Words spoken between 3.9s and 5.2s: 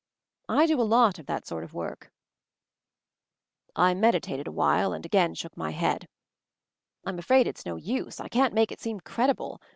THE MOUNTAIN 251 I meditated awhile, and